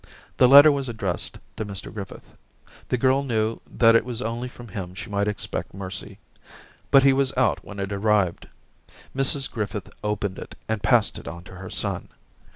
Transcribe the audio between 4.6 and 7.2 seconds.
him she might expect mercy; but he